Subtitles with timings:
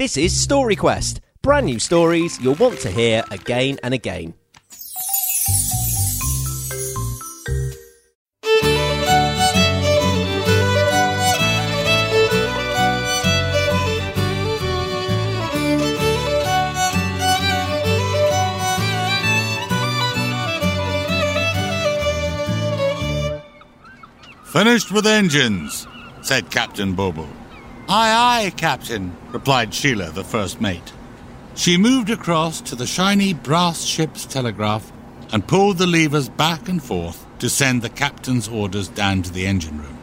[0.00, 4.32] This is Story Quest, brand new stories you'll want to hear again and again.
[24.44, 25.86] Finished with engines,
[26.22, 27.28] said Captain Bobo.
[27.92, 30.92] Aye, aye, Captain, replied Sheila, the first mate.
[31.56, 34.92] She moved across to the shiny brass ship's telegraph
[35.32, 39.44] and pulled the levers back and forth to send the captain's orders down to the
[39.44, 39.98] engine room.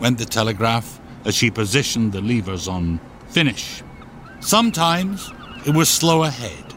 [0.00, 3.84] Went the telegraph as she positioned the levers on finish.
[4.40, 5.30] Sometimes
[5.64, 6.74] it was slow ahead,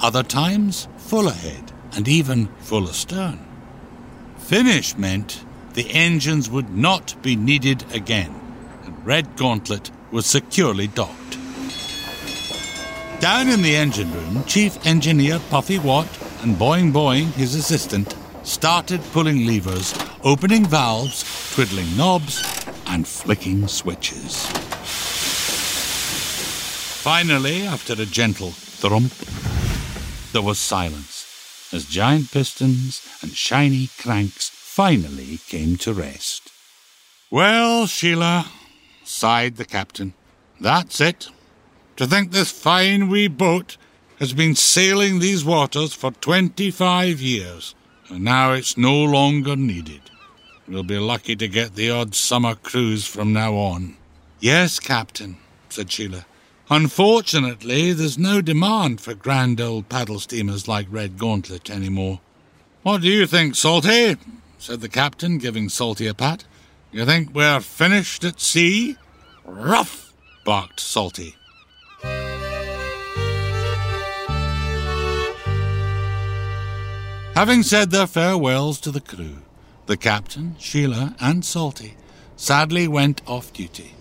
[0.00, 3.38] other times full ahead, and even full astern.
[4.38, 8.39] Finish meant the engines would not be needed again,
[9.04, 11.38] Red Gauntlet was securely docked.
[13.20, 16.08] Down in the engine room, Chief Engineer Puffy Watt
[16.42, 22.42] and Boing Boing, his assistant, started pulling levers, opening valves, twiddling knobs,
[22.86, 24.46] and flicking switches.
[27.02, 29.12] Finally, after a gentle thump,
[30.32, 36.50] there was silence as giant pistons and shiny cranks finally came to rest.
[37.30, 38.46] Well, Sheila,
[39.10, 40.14] sighed the captain,
[40.60, 41.28] that's it.
[41.96, 43.76] To think this fine wee boat
[44.18, 47.74] has been sailing these waters for 25 years,
[48.08, 50.02] and now it's no longer needed.
[50.68, 53.96] We'll be lucky to get the odd summer cruise from now on.
[54.38, 55.36] Yes, Captain,
[55.68, 56.26] said Sheila.
[56.70, 62.20] Unfortunately, there's no demand for grand old paddle steamers like Red Gauntlet any more.
[62.82, 64.16] What do you think, Salty?
[64.58, 66.44] said the captain, giving Salty a pat.
[66.92, 68.96] You think we're finished at sea?
[69.44, 70.12] Rough!
[70.44, 71.36] barked Salty.
[77.36, 79.36] Having said their farewells to the crew,
[79.86, 81.94] the captain, Sheila, and Salty
[82.36, 83.94] sadly went off duty.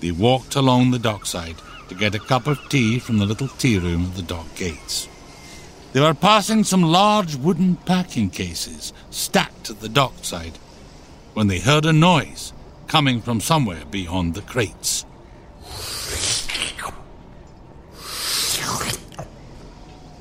[0.00, 1.56] They walked along the dockside
[1.88, 5.08] to get a cup of tea from the little tea room at the dock gates.
[5.94, 10.58] They were passing some large wooden packing cases stacked at the dockside
[11.36, 12.54] when they heard a noise
[12.88, 15.04] coming from somewhere beyond the crates.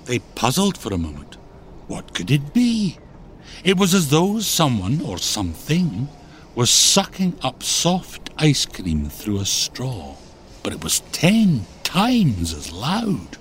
[0.03, 1.37] They puzzled for a moment.
[1.87, 2.97] What could it be?
[3.63, 6.09] It was as though someone or something
[6.53, 10.17] was sucking up soft ice cream through a straw,
[10.63, 13.37] but it was ten times as loud.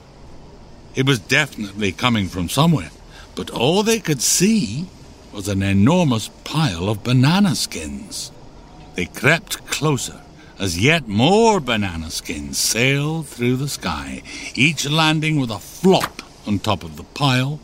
[0.94, 2.92] It was definitely coming from somewhere,
[3.34, 4.86] but all they could see
[5.34, 8.30] was an enormous pile of banana skins.
[8.94, 10.20] They crept closer
[10.58, 14.22] as yet more banana skins sailed through the sky,
[14.54, 17.58] each landing with a flop on top of the pile,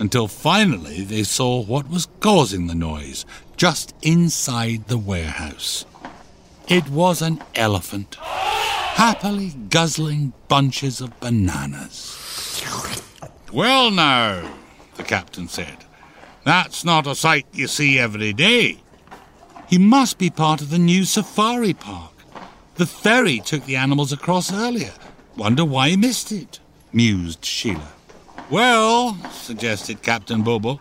[0.00, 3.24] until finally they saw what was causing the noise
[3.56, 5.84] just inside the warehouse.
[6.66, 12.20] It was an elephant, happily guzzling bunches of bananas.
[13.52, 14.52] Well, now,
[14.96, 15.84] the captain said,
[16.44, 18.78] that's not a sight you see every day.
[19.68, 22.12] He must be part of the new safari park.
[22.76, 24.92] The ferry took the animals across earlier.
[25.36, 26.60] Wonder why he missed it,
[26.92, 27.92] mused Sheila.
[28.50, 30.80] Well, suggested Captain Bobo,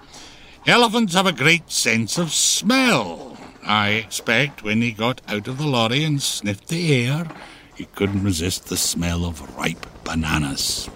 [0.67, 3.37] elephants have a great sense of smell.
[3.63, 7.27] I expect when he got out of the lorry and sniffed the air,
[7.75, 10.89] he couldn't resist the smell of ripe bananas.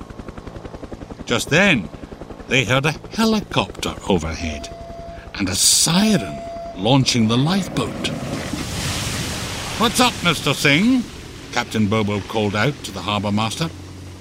[1.26, 1.90] Just then,
[2.48, 4.70] they heard a helicopter overhead
[5.36, 6.40] and a siren
[6.76, 8.08] launching the lifeboat.
[9.80, 10.54] What's up, Mr.
[10.54, 11.04] Singh?
[11.52, 13.70] Captain Bobo called out to the harbour master.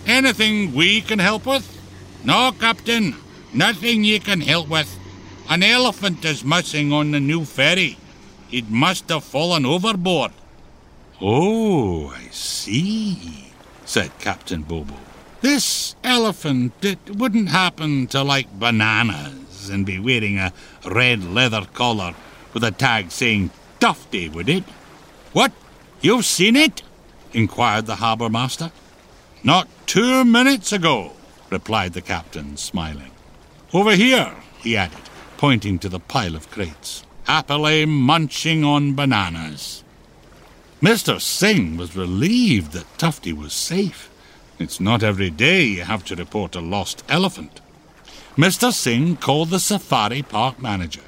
[0.06, 1.72] Anything we can help with?
[2.24, 3.14] No, Captain.
[3.54, 4.98] Nothing you can help with.
[5.48, 7.96] An elephant is missing on the new ferry.
[8.50, 10.32] It must have fallen overboard.
[11.20, 13.52] Oh, I see,
[13.84, 14.94] said Captain Bobo.
[15.46, 20.52] This elephant, it wouldn't happen to like bananas and be wearing a
[20.84, 22.16] red leather collar
[22.52, 24.64] with a tag saying Tufty, would it?
[25.32, 25.52] What?
[26.00, 26.82] You've seen it?
[27.32, 28.72] inquired the harbour master.
[29.44, 31.12] Not two minutes ago,
[31.48, 33.12] replied the captain, smiling.
[33.72, 39.84] Over here, he added, pointing to the pile of crates, happily munching on bananas.
[40.82, 41.20] Mr.
[41.20, 44.10] Singh was relieved that Tufty was safe.
[44.58, 47.60] It's not every day you have to report a lost elephant.
[48.36, 48.72] Mr.
[48.72, 51.02] Singh called the safari park manager,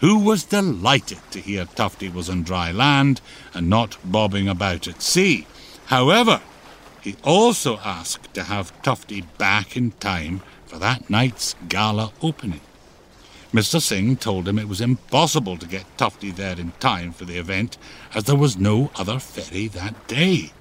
[0.00, 3.20] who was delighted to hear Tufty was on dry land
[3.54, 5.46] and not bobbing about at sea,
[5.90, 6.40] However,
[7.00, 12.60] he also asked to have Tufty back in time for that night's gala opening.
[13.52, 13.82] Mr.
[13.82, 17.76] Singh told him it was impossible to get Tufty there in time for the event,
[18.14, 20.52] as there was no other ferry that day.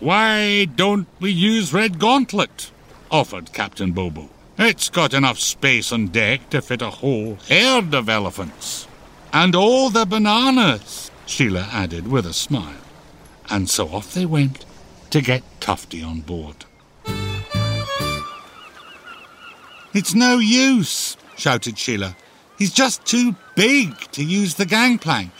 [0.00, 2.70] Why don't we use Red Gauntlet?
[3.10, 4.30] offered Captain Bobo.
[4.58, 8.88] It's got enough space on deck to fit a whole herd of elephants.
[9.30, 12.80] And all the bananas, Sheila added with a smile.
[13.50, 14.64] And so off they went
[15.10, 16.64] to get Tufty on board.
[19.92, 22.16] It's no use, shouted Sheila.
[22.58, 25.32] He's just too big to use the gangplank.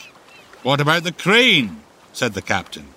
[0.62, 1.80] What about the crane?
[2.12, 2.88] said the captain.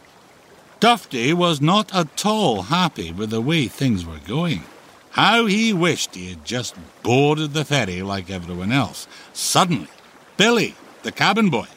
[0.83, 4.63] Tufty was not at all happy with the way things were going.
[5.11, 9.07] How he wished he had just boarded the ferry like everyone else.
[9.31, 9.87] Suddenly,
[10.35, 11.67] Billy, the cabin boy,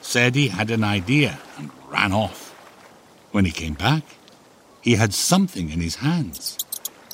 [0.00, 2.50] said he had an idea and ran off.
[3.30, 4.02] When he came back,
[4.80, 6.58] he had something in his hands.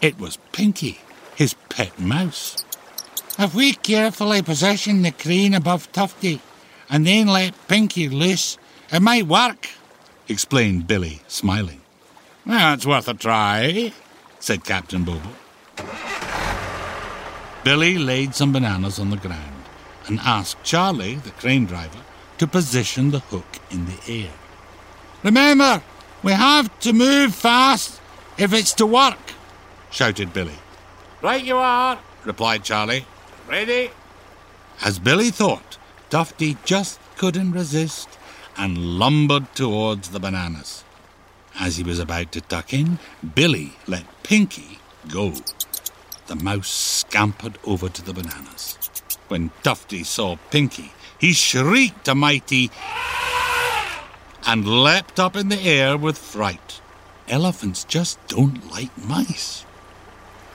[0.00, 1.02] It was Pinky,
[1.35, 2.64] his pet mouse.
[3.38, 6.40] If we carefully position the crane above Tufty
[6.88, 8.56] and then let Pinky loose,
[8.90, 9.69] it might work,
[10.29, 11.81] explained Billy, smiling.
[12.47, 13.93] That's worth a try,
[14.38, 15.31] said Captain Bobo.
[17.65, 19.65] Billy laid some bananas on the ground
[20.06, 22.00] and asked Charlie, the crane driver,
[22.38, 24.32] to position the hook in the air.
[25.23, 25.82] Remember,
[26.23, 28.00] we have to move fast
[28.37, 29.32] if it's to work,
[29.91, 30.59] shouted Billy.
[31.23, 33.06] Right you are, replied Charlie.
[33.49, 33.91] Ready?
[34.82, 35.79] As Billy thought,
[36.11, 38.09] Tufty just couldn't resist
[38.56, 40.85] and lumbered towards the bananas.
[41.59, 42.99] As he was about to tuck in,
[43.35, 44.79] Billy let Pinky
[45.09, 45.35] go
[46.27, 48.79] the mouse scampered over to the bananas.
[49.29, 52.71] When Tufty saw Pinky, he shrieked a mighty
[54.47, 56.81] and leapt up in the air with fright.
[57.29, 59.65] Elephants just don't like mice.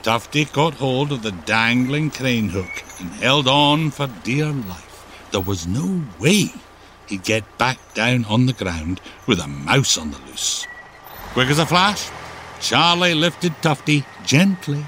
[0.01, 5.27] Tufty caught hold of the dangling crane hook and held on for dear life.
[5.31, 6.51] There was no way
[7.09, 10.65] he'd get back down on the ground with a mouse on the loose.
[11.33, 12.09] Quick as a flash,
[12.61, 14.85] Charlie lifted Tufty gently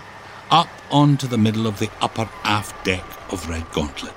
[0.50, 4.14] up onto the middle of the upper aft deck of Red Gauntlet.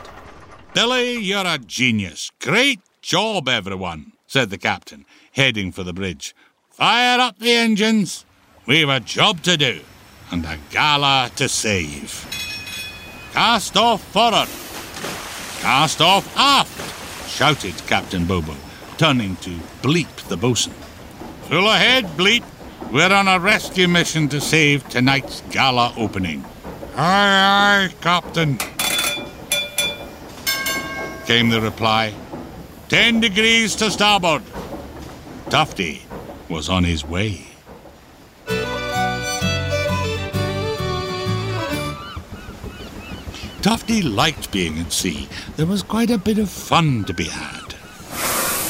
[0.75, 2.31] Billy, you're a genius.
[2.41, 6.35] Great job, everyone, said the captain, heading for the bridge.
[6.71, 8.25] Fire up the engines.
[8.67, 9.81] We've a job to do
[10.31, 12.27] and a gala to save.
[13.33, 14.49] Cast off forward.
[15.61, 17.04] Cast off aft,
[17.35, 18.55] shouted Captain Bobo,
[18.97, 19.51] turning to
[19.83, 20.77] Bleep the boatswain.
[21.49, 22.45] Full ahead, Bleep.
[22.93, 26.45] We're on a rescue mission to save tonight's gala opening.
[26.95, 28.57] Aye, aye, Captain,
[31.27, 32.15] came the reply.
[32.89, 34.45] Ten degrees to starboard.
[35.51, 36.03] Tufty
[36.49, 37.47] was on his way.
[43.65, 45.27] Tufty liked being at sea.
[45.57, 47.73] There was quite a bit of fun to be had.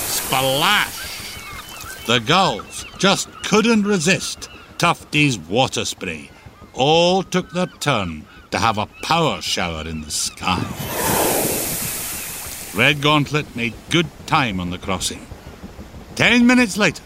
[0.07, 1.37] Splash!
[2.07, 4.49] The gulls just couldn't resist
[4.79, 6.31] Tufty's water spray.
[6.75, 10.63] All took their turn to have a power shower in the sky.
[12.73, 15.27] Red Gauntlet made good time on the crossing.
[16.15, 17.03] Ten minutes later,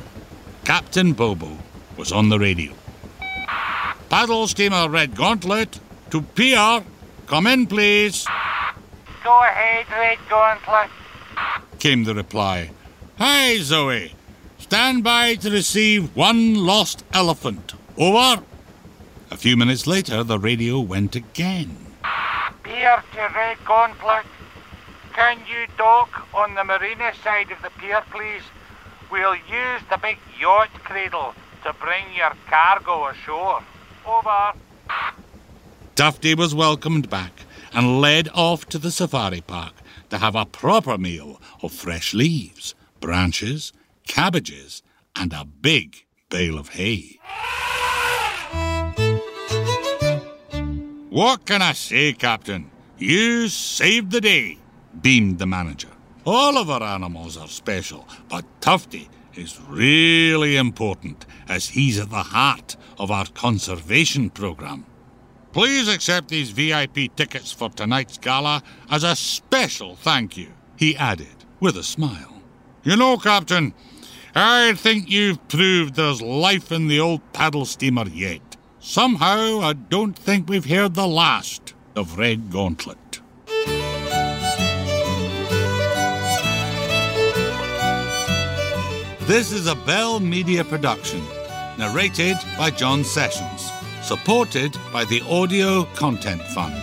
[0.66, 1.56] Captain Bobo
[1.96, 2.74] was on the radio.
[4.10, 5.80] Paddle steamer Red Gauntlet
[6.10, 6.84] to pier.
[7.28, 8.26] Come in, please.
[9.22, 10.90] Go ahead, Red Gauntlet.
[11.78, 12.70] Came the reply.
[13.18, 14.14] Hi, Zoe.
[14.56, 17.74] Stand by to receive one lost elephant.
[17.98, 18.42] Over.
[19.30, 21.76] A few minutes later, the radio went again.
[22.62, 24.24] Pier to Red Gauntlet.
[25.12, 28.42] Can you dock on the marina side of the pier, please?
[29.12, 33.62] We'll use the big yacht cradle to bring your cargo ashore.
[34.06, 34.54] Over.
[35.98, 37.32] Tufty was welcomed back
[37.72, 39.74] and led off to the safari park
[40.10, 43.72] to have a proper meal of fresh leaves, branches,
[44.06, 44.84] cabbages,
[45.16, 45.96] and a big
[46.30, 47.18] bale of hay.
[51.10, 52.70] What can I say, Captain?
[52.96, 54.58] You saved the day,
[55.02, 55.90] beamed the manager.
[56.24, 62.22] All of our animals are special, but Tufty is really important as he's at the
[62.22, 64.86] heart of our conservation program.
[65.52, 71.44] Please accept these VIP tickets for tonight's gala as a special thank you, he added
[71.58, 72.42] with a smile.
[72.84, 73.74] You know, Captain,
[74.34, 78.56] I think you've proved there's life in the old paddle steamer yet.
[78.78, 83.20] Somehow, I don't think we've heard the last of Red Gauntlet.
[89.22, 91.22] This is a Bell Media production,
[91.76, 93.70] narrated by John Sessions,
[94.08, 96.74] supported by the Audio Content Fund.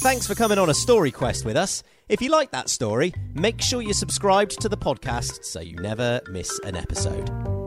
[0.00, 1.82] Thanks for coming on a story quest with us.
[2.08, 6.22] If you like that story, make sure you're subscribed to the podcast so you never
[6.30, 7.57] miss an episode.